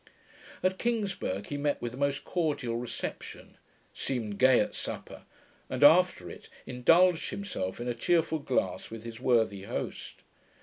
[0.63, 3.59] At Kingsburgh he met with a most cordial reception;
[3.93, 5.25] seemed gay at supper,
[5.69, 10.23] and after it indulged himself in a cheerful glass with his worthy host.